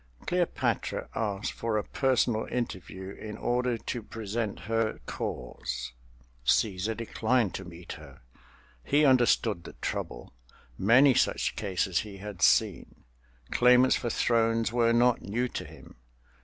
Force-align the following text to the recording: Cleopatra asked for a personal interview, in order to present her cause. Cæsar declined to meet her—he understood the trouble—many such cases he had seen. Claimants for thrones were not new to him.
Cleopatra 0.25 1.09
asked 1.13 1.53
for 1.53 1.77
a 1.77 1.83
personal 1.83 2.47
interview, 2.49 3.11
in 3.11 3.37
order 3.37 3.77
to 3.77 4.01
present 4.01 4.61
her 4.61 4.99
cause. 5.05 5.93
Cæsar 6.43 6.97
declined 6.97 7.53
to 7.53 7.65
meet 7.65 7.91
her—he 7.91 9.05
understood 9.05 9.63
the 9.63 9.73
trouble—many 9.73 11.13
such 11.13 11.55
cases 11.55 11.99
he 11.99 12.17
had 12.17 12.41
seen. 12.41 13.03
Claimants 13.51 13.95
for 13.95 14.09
thrones 14.09 14.73
were 14.73 14.91
not 14.91 15.21
new 15.21 15.47
to 15.49 15.65
him. 15.65 15.97